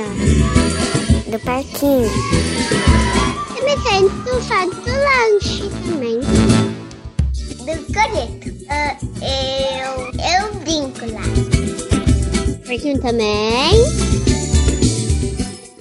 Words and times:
do 0.00 1.38
parquinho. 1.40 2.10
Eu 3.56 3.64
me 3.64 3.76
sinto 3.82 4.40
faz 4.44 4.70
do 4.70 4.90
lanche 4.90 5.68
também. 5.84 6.20
Do. 7.58 7.72
Uh, 8.72 8.94
eu, 9.22 9.92
eu 10.16 10.54
brinco 10.60 11.04
lá. 11.12 11.22
Parquinho 12.66 13.00
também. 13.02 13.72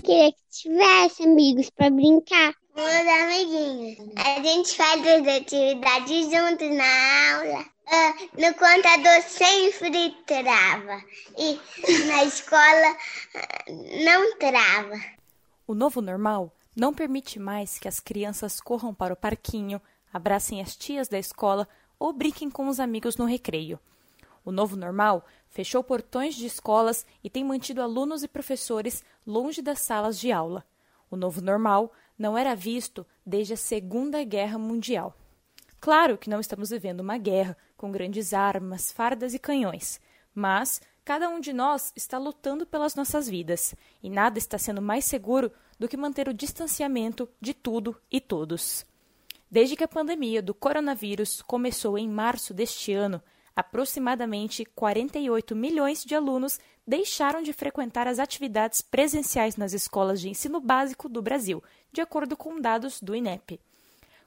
Queria 0.03 0.31
que 0.31 0.37
tivesse 0.51 1.23
amigos 1.23 1.69
pra 1.69 1.89
brincar. 1.89 2.53
Meus 2.75 2.89
amiguinhos. 2.89 3.97
A 4.17 4.41
gente 4.41 4.75
faz 4.75 5.01
as 5.07 5.27
atividades 5.27 6.25
juntos 6.25 6.75
na 6.75 7.37
aula. 7.37 7.70
No 8.37 8.53
contador 8.53 9.21
sempre 9.27 10.15
trava. 10.25 11.03
E 11.37 11.59
na 12.07 12.23
escola 12.23 12.95
uh, 12.95 14.05
não 14.05 14.37
trava. 14.37 14.95
O 15.67 15.75
novo 15.75 16.01
normal 16.01 16.55
não 16.75 16.93
permite 16.93 17.37
mais 17.37 17.77
que 17.77 17.87
as 17.87 17.99
crianças 17.99 18.61
corram 18.61 18.93
para 18.93 19.13
o 19.13 19.17
parquinho, 19.17 19.81
abracem 20.13 20.61
as 20.61 20.75
tias 20.75 21.09
da 21.09 21.19
escola 21.19 21.67
ou 21.99 22.13
brinquem 22.13 22.49
com 22.49 22.67
os 22.67 22.79
amigos 22.79 23.17
no 23.17 23.25
recreio. 23.25 23.79
O 24.43 24.51
novo 24.51 24.75
normal 24.75 25.25
fechou 25.49 25.83
portões 25.83 26.33
de 26.35 26.45
escolas 26.45 27.05
e 27.23 27.29
tem 27.29 27.43
mantido 27.43 27.81
alunos 27.81 28.23
e 28.23 28.27
professores 28.27 29.03
longe 29.27 29.61
das 29.61 29.81
salas 29.81 30.17
de 30.17 30.31
aula. 30.31 30.65
O 31.09 31.17
novo 31.17 31.41
normal 31.41 31.91
não 32.17 32.37
era 32.37 32.55
visto 32.55 33.05
desde 33.25 33.53
a 33.53 33.57
Segunda 33.57 34.23
Guerra 34.23 34.57
Mundial. 34.57 35.15
Claro 35.81 36.15
que 36.15 36.29
não 36.29 36.39
estamos 36.39 36.69
vivendo 36.69 36.99
uma 36.99 37.17
guerra 37.17 37.57
com 37.75 37.91
grandes 37.91 38.35
armas, 38.35 38.91
fardas 38.91 39.33
e 39.33 39.39
canhões, 39.39 39.99
mas 40.31 40.79
cada 41.03 41.27
um 41.27 41.39
de 41.39 41.51
nós 41.51 41.91
está 41.95 42.19
lutando 42.19 42.67
pelas 42.67 42.93
nossas 42.93 43.27
vidas 43.27 43.73
e 44.03 44.07
nada 44.07 44.37
está 44.37 44.59
sendo 44.59 44.79
mais 44.79 45.05
seguro 45.05 45.51
do 45.79 45.87
que 45.87 45.97
manter 45.97 46.29
o 46.29 46.35
distanciamento 46.35 47.27
de 47.41 47.55
tudo 47.55 47.99
e 48.11 48.21
todos. 48.21 48.85
Desde 49.49 49.75
que 49.75 49.83
a 49.83 49.87
pandemia 49.87 50.39
do 50.39 50.53
coronavírus 50.53 51.41
começou 51.41 51.97
em 51.97 52.07
março 52.07 52.53
deste 52.53 52.93
ano, 52.93 53.19
aproximadamente 53.55 54.63
48 54.63 55.55
milhões 55.55 56.05
de 56.05 56.13
alunos 56.13 56.59
deixaram 56.85 57.41
de 57.41 57.53
frequentar 57.53 58.07
as 58.07 58.19
atividades 58.19 58.83
presenciais 58.83 59.57
nas 59.57 59.73
escolas 59.73 60.21
de 60.21 60.29
ensino 60.29 60.61
básico 60.61 61.09
do 61.09 61.23
Brasil, 61.23 61.63
de 61.91 62.01
acordo 62.01 62.37
com 62.37 62.61
dados 62.61 63.01
do 63.01 63.15
INEP. 63.15 63.59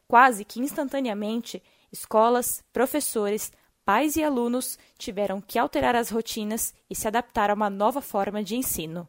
Quase 0.06 0.44
que 0.44 0.60
instantaneamente, 0.60 1.62
escolas, 1.92 2.62
professores, 2.72 3.50
pais 3.84 4.16
e 4.16 4.24
alunos 4.24 4.78
tiveram 4.98 5.40
que 5.40 5.58
alterar 5.58 5.94
as 5.94 6.10
rotinas 6.10 6.74
e 6.88 6.94
se 6.94 7.06
adaptar 7.06 7.50
a 7.50 7.54
uma 7.54 7.68
nova 7.68 8.00
forma 8.00 8.42
de 8.42 8.56
ensino. 8.56 9.08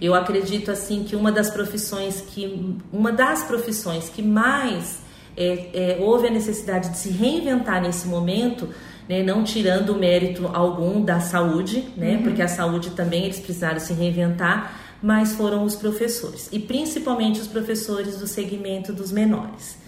Eu 0.00 0.14
acredito 0.14 0.70
assim 0.70 1.04
que 1.04 1.16
uma 1.16 1.32
das 1.32 1.50
profissões 1.50 2.20
que 2.20 2.78
uma 2.92 3.10
das 3.10 3.44
profissões 3.44 4.10
que 4.10 4.22
mais 4.22 4.98
é, 5.36 5.70
é, 5.72 5.98
houve 6.00 6.28
a 6.28 6.30
necessidade 6.30 6.90
de 6.90 6.98
se 6.98 7.10
reinventar 7.10 7.80
nesse 7.80 8.06
momento, 8.06 8.68
né, 9.08 9.22
não 9.22 9.44
tirando 9.44 9.90
o 9.90 9.98
mérito 9.98 10.50
algum 10.52 11.02
da 11.02 11.20
saúde, 11.20 11.88
né, 11.96 12.16
uhum. 12.16 12.22
porque 12.24 12.42
a 12.42 12.48
saúde 12.48 12.90
também 12.90 13.24
eles 13.24 13.38
precisaram 13.38 13.80
se 13.80 13.92
reinventar, 13.92 14.80
mas 15.02 15.34
foram 15.34 15.64
os 15.64 15.76
professores 15.76 16.48
e 16.52 16.58
principalmente 16.58 17.40
os 17.40 17.46
professores 17.46 18.18
do 18.18 18.26
segmento 18.26 18.92
dos 18.92 19.10
menores. 19.10 19.78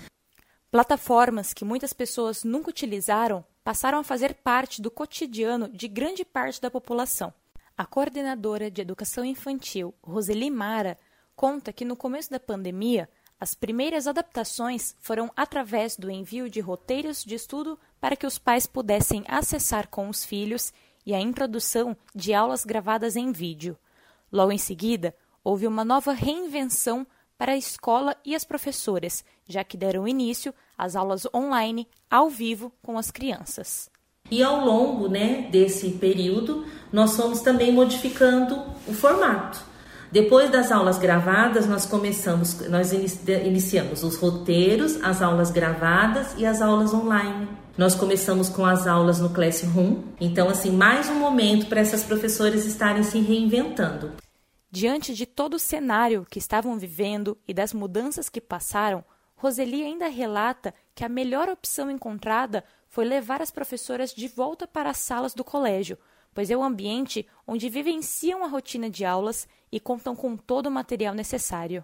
Plataformas 0.70 1.54
que 1.54 1.64
muitas 1.64 1.94
pessoas 1.94 2.44
nunca 2.44 2.68
utilizaram 2.68 3.42
passaram 3.64 3.98
a 3.98 4.04
fazer 4.04 4.34
parte 4.34 4.82
do 4.82 4.90
cotidiano 4.90 5.66
de 5.68 5.88
grande 5.88 6.26
parte 6.26 6.60
da 6.60 6.70
população. 6.70 7.32
A 7.76 7.86
coordenadora 7.86 8.70
de 8.70 8.82
educação 8.82 9.24
infantil, 9.24 9.94
Roseli 10.02 10.50
Mara, 10.50 10.98
conta 11.34 11.72
que 11.72 11.86
no 11.86 11.96
começo 11.96 12.30
da 12.30 12.38
pandemia, 12.38 13.08
as 13.40 13.54
primeiras 13.54 14.06
adaptações 14.06 14.94
foram 15.00 15.30
através 15.34 15.96
do 15.96 16.10
envio 16.10 16.50
de 16.50 16.60
roteiros 16.60 17.24
de 17.24 17.34
estudo 17.34 17.78
para 17.98 18.16
que 18.16 18.26
os 18.26 18.38
pais 18.38 18.66
pudessem 18.66 19.24
acessar 19.26 19.88
com 19.88 20.08
os 20.08 20.24
filhos 20.24 20.72
e 21.06 21.14
a 21.14 21.20
introdução 21.20 21.96
de 22.14 22.34
aulas 22.34 22.64
gravadas 22.64 23.16
em 23.16 23.32
vídeo. 23.32 23.78
Logo 24.30 24.52
em 24.52 24.58
seguida, 24.58 25.14
houve 25.42 25.66
uma 25.66 25.84
nova 25.84 26.12
reinvenção 26.12 27.06
para 27.38 27.52
a 27.52 27.56
escola 27.56 28.16
e 28.26 28.34
as 28.34 28.44
professoras, 28.44 29.24
já 29.48 29.62
que 29.62 29.76
deram 29.76 30.08
início 30.08 30.52
às 30.76 30.96
aulas 30.96 31.26
online 31.32 31.86
ao 32.10 32.28
vivo 32.28 32.72
com 32.82 32.98
as 32.98 33.10
crianças. 33.12 33.88
E 34.30 34.42
ao 34.42 34.64
longo 34.64 35.08
né, 35.08 35.48
desse 35.50 35.90
período, 35.92 36.66
nós 36.92 37.16
fomos 37.16 37.40
também 37.40 37.72
modificando 37.72 38.62
o 38.86 38.92
formato. 38.92 39.62
Depois 40.10 40.50
das 40.50 40.72
aulas 40.72 40.98
gravadas, 40.98 41.66
nós 41.66 41.84
começamos, 41.86 42.66
nós 42.68 42.92
iniciamos 42.92 44.02
os 44.02 44.16
roteiros, 44.16 45.02
as 45.02 45.20
aulas 45.20 45.50
gravadas 45.50 46.34
e 46.36 46.46
as 46.46 46.62
aulas 46.62 46.92
online. 46.94 47.48
Nós 47.76 47.94
começamos 47.94 48.48
com 48.48 48.64
as 48.64 48.86
aulas 48.86 49.20
no 49.20 49.30
Classroom. 49.30 49.98
Então, 50.20 50.48
assim, 50.48 50.70
mais 50.70 51.08
um 51.08 51.14
momento 51.14 51.66
para 51.66 51.80
essas 51.80 52.02
professoras 52.02 52.64
estarem 52.66 53.02
se 53.02 53.18
reinventando. 53.20 54.12
Diante 54.70 55.14
de 55.14 55.24
todo 55.24 55.54
o 55.54 55.58
cenário 55.58 56.26
que 56.30 56.38
estavam 56.38 56.78
vivendo 56.78 57.38
e 57.48 57.54
das 57.54 57.72
mudanças 57.72 58.28
que 58.28 58.40
passaram, 58.40 59.02
Roseli 59.34 59.82
ainda 59.82 60.08
relata 60.08 60.74
que 60.94 61.04
a 61.04 61.08
melhor 61.08 61.48
opção 61.48 61.90
encontrada 61.90 62.62
foi 62.86 63.06
levar 63.06 63.40
as 63.40 63.50
professoras 63.50 64.12
de 64.12 64.28
volta 64.28 64.66
para 64.66 64.90
as 64.90 64.98
salas 64.98 65.32
do 65.32 65.42
colégio, 65.42 65.96
pois 66.34 66.50
é 66.50 66.56
o 66.56 66.62
ambiente 66.62 67.26
onde 67.46 67.70
vivenciam 67.70 68.44
a 68.44 68.48
rotina 68.48 68.90
de 68.90 69.06
aulas 69.06 69.48
e 69.72 69.80
contam 69.80 70.14
com 70.14 70.36
todo 70.36 70.66
o 70.66 70.70
material 70.70 71.14
necessário. 71.14 71.82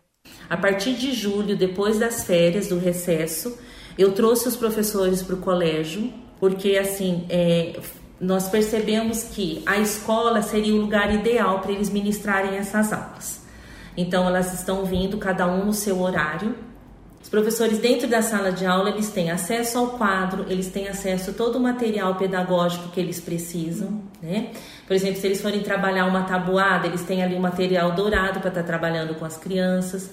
A 0.50 0.56
partir 0.56 0.94
de 0.94 1.12
julho, 1.12 1.56
depois 1.56 1.98
das 1.98 2.24
férias 2.24 2.68
do 2.68 2.78
recesso, 2.78 3.58
eu 3.96 4.12
trouxe 4.12 4.46
os 4.46 4.56
professores 4.56 5.22
para 5.22 5.36
o 5.36 5.40
colégio, 5.40 6.12
porque 6.38 6.76
assim 6.76 7.26
é, 7.30 7.80
nós 8.24 8.48
percebemos 8.48 9.24
que 9.24 9.62
a 9.66 9.78
escola 9.78 10.40
seria 10.40 10.74
o 10.74 10.80
lugar 10.80 11.14
ideal 11.14 11.60
para 11.60 11.72
eles 11.72 11.90
ministrarem 11.90 12.56
essas 12.56 12.92
aulas. 12.92 13.42
Então 13.96 14.26
elas 14.26 14.52
estão 14.54 14.84
vindo 14.84 15.18
cada 15.18 15.46
um 15.46 15.66
no 15.66 15.72
seu 15.74 16.00
horário. 16.00 16.56
Os 17.22 17.28
professores 17.28 17.78
dentro 17.78 18.08
da 18.08 18.22
sala 18.22 18.50
de 18.50 18.64
aula, 18.66 18.90
eles 18.90 19.10
têm 19.10 19.30
acesso 19.30 19.78
ao 19.78 19.98
quadro, 19.98 20.46
eles 20.48 20.68
têm 20.68 20.88
acesso 20.88 21.30
a 21.30 21.34
todo 21.34 21.56
o 21.56 21.60
material 21.60 22.16
pedagógico 22.16 22.90
que 22.90 23.00
eles 23.00 23.20
precisam, 23.20 24.02
né? 24.22 24.52
Por 24.86 24.94
exemplo, 24.94 25.20
se 25.20 25.26
eles 25.26 25.40
forem 25.40 25.62
trabalhar 25.62 26.06
uma 26.06 26.24
tabuada, 26.24 26.86
eles 26.86 27.02
têm 27.02 27.22
ali 27.22 27.34
o 27.34 27.38
um 27.38 27.42
material 27.42 27.92
dourado 27.92 28.40
para 28.40 28.48
estar 28.48 28.62
tá 28.62 28.66
trabalhando 28.66 29.14
com 29.14 29.24
as 29.24 29.36
crianças. 29.36 30.10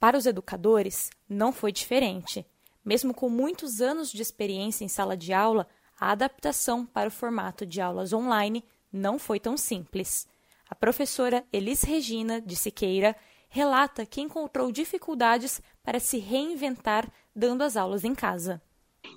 Para 0.00 0.16
os 0.16 0.26
educadores, 0.26 1.10
não 1.28 1.52
foi 1.52 1.72
diferente. 1.72 2.44
Mesmo 2.84 3.12
com 3.12 3.28
muitos 3.28 3.80
anos 3.80 4.10
de 4.10 4.22
experiência 4.22 4.84
em 4.84 4.88
sala 4.88 5.16
de 5.16 5.32
aula, 5.32 5.66
a 6.00 6.12
adaptação 6.12 6.86
para 6.86 7.08
o 7.08 7.12
formato 7.12 7.66
de 7.66 7.80
aulas 7.80 8.12
online 8.12 8.64
não 8.92 9.18
foi 9.18 9.40
tão 9.40 9.56
simples. 9.56 10.26
A 10.68 10.74
professora 10.74 11.44
Elis 11.52 11.82
Regina 11.82 12.40
de 12.40 12.54
Siqueira 12.54 13.16
relata 13.48 14.04
que 14.04 14.20
encontrou 14.20 14.70
dificuldades 14.70 15.60
para 15.82 15.98
se 15.98 16.18
reinventar 16.18 17.10
dando 17.34 17.62
as 17.62 17.76
aulas 17.76 18.04
em 18.04 18.14
casa. 18.14 18.60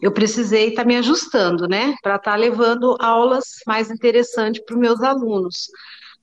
Eu 0.02 0.12
precisei 0.12 0.70
estar 0.70 0.84
tá 0.84 0.88
me 0.88 0.96
ajustando, 0.96 1.68
né, 1.68 1.96
para 2.02 2.16
estar 2.16 2.32
tá 2.32 2.36
levando 2.38 2.96
aulas 3.00 3.46
mais 3.68 3.92
interessantes 3.92 4.64
para 4.64 4.76
os 4.76 4.80
meus 4.80 5.02
alunos 5.02 5.68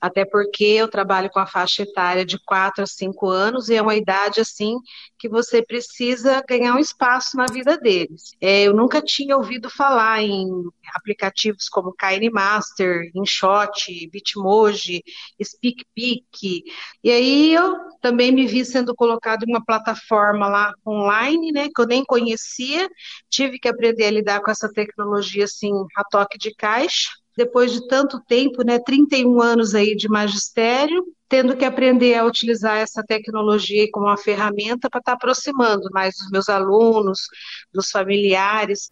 até 0.01 0.25
porque 0.25 0.63
eu 0.63 0.87
trabalho 0.87 1.29
com 1.29 1.39
a 1.39 1.47
faixa 1.47 1.83
etária 1.83 2.25
de 2.25 2.39
4 2.45 2.83
a 2.83 2.87
5 2.87 3.27
anos 3.29 3.69
e 3.69 3.75
é 3.75 3.81
uma 3.81 3.95
idade 3.95 4.39
assim 4.39 4.77
que 5.17 5.27
você 5.27 5.61
precisa 5.61 6.43
ganhar 6.47 6.75
um 6.75 6.79
espaço 6.79 7.35
na 7.35 7.45
vida 7.45 7.77
deles. 7.77 8.31
É, 8.39 8.63
eu 8.63 8.73
nunca 8.73 9.01
tinha 9.01 9.35
ouvido 9.35 9.69
falar 9.69 10.21
em 10.21 10.47
aplicativos 10.95 11.67
como 11.69 11.93
KN 11.93 12.29
Master, 12.31 13.11
InShot, 13.13 14.09
Bitmoji, 14.11 15.03
SpeakPick, 15.41 16.63
e 17.03 17.11
aí 17.11 17.53
eu 17.53 17.75
também 18.01 18.31
me 18.31 18.47
vi 18.47 18.63
sendo 18.63 18.95
colocado 18.95 19.43
em 19.43 19.51
uma 19.51 19.63
plataforma 19.63 20.47
lá 20.47 20.73
online, 20.87 21.51
né, 21.51 21.67
que 21.73 21.81
eu 21.81 21.85
nem 21.85 22.03
conhecia, 22.05 22.87
tive 23.29 23.59
que 23.59 23.67
aprender 23.67 24.05
a 24.05 24.11
lidar 24.11 24.41
com 24.41 24.49
essa 24.49 24.71
tecnologia 24.71 25.43
assim 25.43 25.71
a 25.95 26.03
toque 26.05 26.37
de 26.37 26.53
caixa, 26.55 27.09
depois 27.39 27.71
de 27.71 27.87
tanto 27.87 28.19
tempo, 28.19 28.65
né, 28.65 28.79
31 28.79 29.41
anos 29.41 29.73
aí 29.73 29.95
de 29.95 30.09
magistério, 30.09 31.05
tendo 31.29 31.55
que 31.55 31.63
aprender 31.63 32.15
a 32.15 32.25
utilizar 32.25 32.75
essa 32.75 33.01
tecnologia 33.01 33.87
como 33.93 34.07
uma 34.07 34.17
ferramenta 34.17 34.89
para 34.89 34.99
estar 34.99 35.13
tá 35.13 35.15
aproximando 35.15 35.89
mais 35.93 36.15
dos 36.17 36.29
meus 36.31 36.49
alunos, 36.49 37.21
dos 37.73 37.89
familiares. 37.89 38.91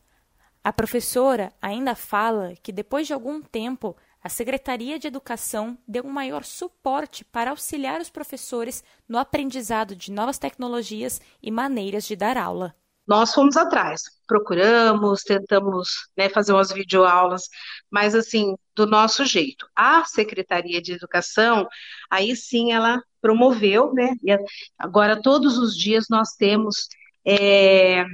A 0.63 0.71
professora 0.71 1.51
ainda 1.61 1.93
fala 1.93 2.53
que 2.63 2.71
depois 2.71 3.05
de 3.05 3.11
algum 3.11 3.41
tempo 3.41 3.97
a 4.23 4.29
Secretaria 4.29 4.97
de 4.97 5.07
Educação 5.07 5.77
deu 5.85 6.05
um 6.05 6.09
maior 6.09 6.45
suporte 6.45 7.25
para 7.25 7.51
auxiliar 7.51 7.99
os 7.99 8.09
professores 8.09 8.81
no 9.09 9.17
aprendizado 9.17 9.93
de 9.93 10.09
novas 10.09 10.37
tecnologias 10.37 11.19
e 11.43 11.51
maneiras 11.51 12.05
de 12.05 12.15
dar 12.15 12.37
aula. 12.37 12.73
Nós 13.07 13.33
fomos 13.33 13.55
atrás, 13.55 14.01
procuramos, 14.27 15.23
tentamos 15.23 16.09
né, 16.17 16.29
fazer 16.29 16.51
umas 16.51 16.71
videoaulas, 16.71 17.43
mas 17.89 18.13
assim, 18.13 18.55
do 18.75 18.85
nosso 18.85 19.25
jeito. 19.25 19.65
A 19.75 20.03
Secretaria 20.03 20.81
de 20.81 20.93
Educação, 20.93 21.67
aí 22.09 22.35
sim 22.35 22.73
ela 22.73 23.01
promoveu, 23.21 23.93
né? 23.93 24.13
E 24.23 24.37
agora 24.77 25.21
todos 25.21 25.57
os 25.57 25.75
dias 25.75 26.05
nós 26.09 26.33
temos 26.37 26.87
é, 27.25 28.05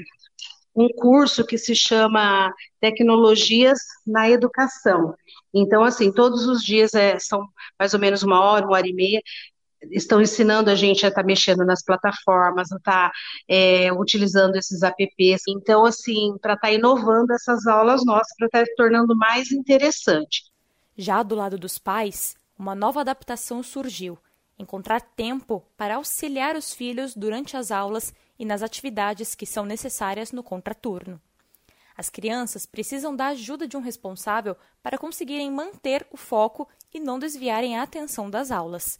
um 0.75 0.87
curso 0.89 1.45
que 1.45 1.57
se 1.57 1.75
chama 1.75 2.53
Tecnologias 2.79 3.79
na 4.05 4.29
Educação. 4.29 5.15
Então, 5.53 5.83
assim, 5.83 6.11
todos 6.11 6.47
os 6.47 6.63
dias 6.63 6.93
é, 6.95 7.19
são 7.19 7.47
mais 7.79 7.93
ou 7.93 7.99
menos 7.99 8.23
uma 8.23 8.43
hora, 8.43 8.65
uma 8.65 8.75
hora 8.75 8.87
e 8.87 8.93
meia, 8.93 9.21
estão 9.91 10.21
ensinando 10.21 10.69
a 10.69 10.75
gente 10.75 11.05
a 11.05 11.09
estar 11.09 11.21
tá 11.21 11.25
mexendo 11.25 11.65
nas 11.65 11.83
plataformas, 11.83 12.71
a 12.71 12.77
estar 12.77 13.09
tá, 13.09 13.11
é, 13.47 13.91
utilizando 13.93 14.55
esses 14.55 14.81
apps. 14.83 15.41
Então, 15.47 15.85
assim, 15.85 16.37
para 16.41 16.53
estar 16.53 16.67
tá 16.67 16.73
inovando 16.73 17.33
essas 17.33 17.65
aulas 17.67 18.05
nossas, 18.05 18.35
para 18.37 18.47
estar 18.47 18.63
tá 18.65 18.73
tornando 18.75 19.15
mais 19.15 19.51
interessante. 19.51 20.43
Já 20.95 21.23
do 21.23 21.35
lado 21.35 21.57
dos 21.57 21.77
pais, 21.77 22.35
uma 22.57 22.75
nova 22.75 23.01
adaptação 23.01 23.63
surgiu: 23.63 24.17
encontrar 24.57 25.01
tempo 25.01 25.63
para 25.75 25.95
auxiliar 25.95 26.55
os 26.55 26.73
filhos 26.73 27.15
durante 27.15 27.57
as 27.57 27.71
aulas 27.71 28.13
e 28.37 28.45
nas 28.45 28.61
atividades 28.61 29.35
que 29.35 29.45
são 29.45 29.65
necessárias 29.65 30.31
no 30.31 30.43
contraturno. 30.43 31.19
As 31.95 32.09
crianças 32.09 32.65
precisam 32.65 33.15
da 33.15 33.27
ajuda 33.27 33.67
de 33.67 33.77
um 33.77 33.81
responsável 33.81 34.55
para 34.81 34.97
conseguirem 34.97 35.51
manter 35.51 36.05
o 36.11 36.17
foco 36.17 36.67
e 36.93 36.99
não 36.99 37.19
desviarem 37.19 37.77
a 37.77 37.83
atenção 37.83 38.29
das 38.29 38.51
aulas. 38.51 38.99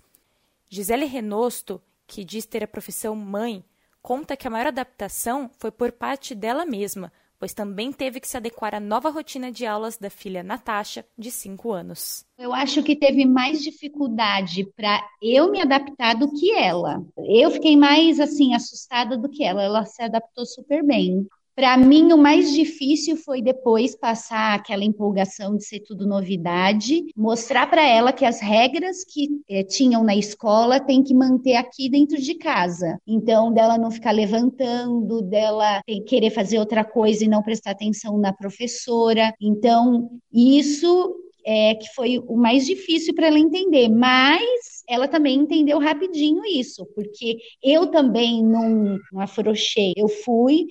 Gisele 0.73 1.05
Renosto, 1.05 1.79
que 2.07 2.25
diz 2.25 2.47
ter 2.47 2.63
a 2.63 2.67
profissão 2.67 3.15
mãe, 3.15 3.63
conta 4.01 4.35
que 4.35 4.47
a 4.47 4.49
maior 4.49 4.65
adaptação 4.65 5.47
foi 5.59 5.69
por 5.69 5.91
parte 5.91 6.33
dela 6.33 6.65
mesma, 6.65 7.13
pois 7.37 7.53
também 7.53 7.93
teve 7.93 8.19
que 8.19 8.27
se 8.27 8.37
adequar 8.37 8.73
à 8.73 8.79
nova 8.79 9.11
rotina 9.11 9.51
de 9.51 9.67
aulas 9.67 9.99
da 9.99 10.09
filha 10.09 10.41
Natasha, 10.41 11.05
de 11.15 11.29
5 11.29 11.71
anos. 11.71 12.25
Eu 12.39 12.51
acho 12.51 12.81
que 12.81 12.95
teve 12.95 13.23
mais 13.23 13.61
dificuldade 13.61 14.65
para 14.75 14.99
eu 15.21 15.51
me 15.51 15.61
adaptar 15.61 16.15
do 16.15 16.33
que 16.33 16.51
ela. 16.51 17.05
Eu 17.17 17.51
fiquei 17.51 17.77
mais 17.77 18.19
assim 18.19 18.55
assustada 18.55 19.15
do 19.15 19.29
que 19.29 19.43
ela. 19.43 19.61
Ela 19.61 19.85
se 19.85 20.01
adaptou 20.01 20.43
super 20.43 20.83
bem. 20.83 21.27
Para 21.55 21.77
mim, 21.77 22.11
o 22.11 22.17
mais 22.17 22.51
difícil 22.51 23.15
foi 23.15 23.39
depois 23.39 23.95
passar 23.95 24.55
aquela 24.55 24.83
empolgação 24.83 25.55
de 25.55 25.63
ser 25.63 25.81
tudo 25.81 26.07
novidade, 26.07 27.03
mostrar 27.15 27.69
para 27.69 27.87
ela 27.87 28.11
que 28.11 28.25
as 28.25 28.41
regras 28.41 29.03
que 29.03 29.29
é, 29.47 29.63
tinham 29.63 30.03
na 30.03 30.15
escola 30.15 30.79
tem 30.79 31.03
que 31.03 31.13
manter 31.13 31.55
aqui 31.55 31.89
dentro 31.89 32.19
de 32.19 32.33
casa. 32.35 32.97
Então, 33.05 33.53
dela 33.53 33.77
não 33.77 33.91
ficar 33.91 34.11
levantando, 34.11 35.21
dela 35.21 35.81
querer 36.07 36.31
fazer 36.31 36.57
outra 36.57 36.83
coisa 36.83 37.23
e 37.23 37.27
não 37.27 37.43
prestar 37.43 37.71
atenção 37.71 38.17
na 38.17 38.33
professora. 38.33 39.31
Então, 39.39 40.09
isso 40.33 41.15
é, 41.45 41.75
que 41.75 41.87
foi 41.93 42.17
o 42.17 42.35
mais 42.35 42.65
difícil 42.65 43.13
para 43.13 43.27
ela 43.27 43.37
entender, 43.37 43.89
mas 43.89 44.83
ela 44.89 45.07
também 45.07 45.35
entendeu 45.35 45.77
rapidinho 45.77 46.43
isso, 46.45 46.85
porque 46.95 47.37
eu 47.61 47.87
também 47.87 48.43
não, 48.43 48.97
não 49.11 49.21
afrouxei, 49.21 49.93
eu 49.95 50.07
fui, 50.07 50.65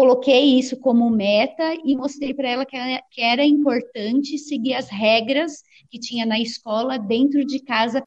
coloquei 0.00 0.58
isso 0.58 0.78
como 0.78 1.10
meta 1.10 1.74
e 1.84 1.94
mostrei 1.94 2.32
para 2.32 2.48
ela 2.48 2.64
que, 2.64 2.74
que 3.10 3.20
era 3.20 3.44
importante 3.44 4.38
seguir 4.38 4.72
as 4.72 4.88
regras 4.88 5.62
que 5.90 5.98
tinha 5.98 6.24
na 6.24 6.40
escola 6.40 6.98
dentro 6.98 7.44
de 7.44 7.60
casa. 7.60 8.02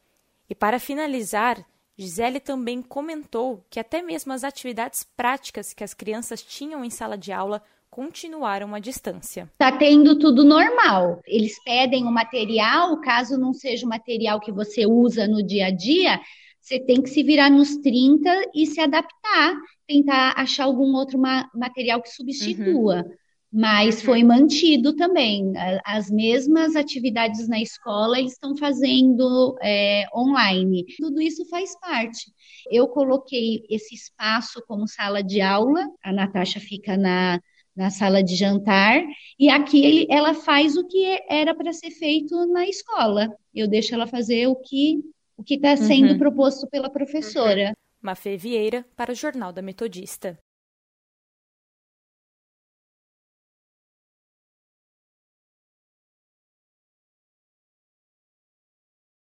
E 0.50 0.56
para 0.56 0.80
finalizar, 0.80 1.64
Gisele 1.96 2.40
também 2.40 2.82
comentou 2.82 3.64
que 3.70 3.80
até 3.80 4.02
mesmo 4.02 4.34
as 4.34 4.44
atividades 4.44 5.06
práticas 5.16 5.72
que 5.72 5.84
as 5.84 5.94
crianças 5.94 6.42
tinham 6.42 6.84
em 6.84 6.90
sala 6.90 7.16
de 7.16 7.32
aula 7.32 7.62
continuaram 7.92 8.74
à 8.74 8.80
distância. 8.80 9.48
Está 9.54 9.72
tendo 9.72 10.18
tudo 10.18 10.44
normal. 10.44 11.22
Eles 11.28 11.64
pedem 11.64 12.08
o 12.08 12.12
material, 12.12 13.00
caso 13.02 13.38
não 13.38 13.54
seja 13.54 13.86
o 13.86 13.90
material 13.90 14.40
que 14.40 14.52
você 14.52 14.88
usa 14.88 15.28
no 15.28 15.46
dia 15.46 15.68
a 15.68 15.72
dia, 15.72 16.20
você 16.64 16.80
tem 16.80 17.02
que 17.02 17.10
se 17.10 17.22
virar 17.22 17.50
nos 17.50 17.76
30 17.78 18.30
e 18.56 18.66
se 18.66 18.80
adaptar, 18.80 19.54
tentar 19.86 20.34
achar 20.38 20.64
algum 20.64 20.96
outro 20.96 21.20
ma 21.20 21.50
material 21.54 22.02
que 22.02 22.10
substitua. 22.10 23.04
Uhum. 23.04 23.12
Mas 23.52 24.00
uhum. 24.00 24.06
foi 24.06 24.24
mantido 24.24 24.96
também. 24.96 25.52
As 25.86 26.10
mesmas 26.10 26.76
atividades 26.76 27.48
na 27.50 27.62
escola 27.62 28.18
eles 28.18 28.32
estão 28.32 28.56
fazendo 28.56 29.56
é, 29.62 30.06
online. 30.16 30.86
Tudo 30.98 31.22
isso 31.22 31.46
faz 31.50 31.78
parte. 31.80 32.32
Eu 32.72 32.88
coloquei 32.88 33.64
esse 33.70 33.94
espaço 33.94 34.64
como 34.66 34.88
sala 34.88 35.22
de 35.22 35.42
aula, 35.42 35.86
a 36.02 36.14
Natasha 36.14 36.62
fica 36.62 36.96
na, 36.96 37.40
na 37.76 37.90
sala 37.90 38.24
de 38.24 38.36
jantar, 38.36 39.04
e 39.38 39.50
aqui 39.50 39.84
ele, 39.84 40.08
ela 40.10 40.34
faz 40.34 40.78
o 40.78 40.88
que 40.88 41.20
era 41.30 41.54
para 41.54 41.74
ser 41.74 41.92
feito 41.92 42.48
na 42.48 42.66
escola. 42.66 43.30
Eu 43.54 43.68
deixo 43.68 43.94
ela 43.94 44.08
fazer 44.08 44.48
o 44.48 44.56
que 44.56 45.13
o 45.38 45.44
que 45.44 45.56
está 45.56 45.76
sendo 45.76 46.14
uhum. 46.14 46.18
proposto 46.20 46.68
pela 46.68 46.90
professora. 46.90 47.74
Mafê 48.02 48.36
Vieira, 48.38 48.86
para 48.96 49.12
o 49.12 49.16
Jornal 49.16 49.54
da 49.54 49.62
Metodista. 49.62 50.38